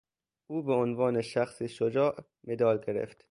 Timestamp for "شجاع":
1.67-2.25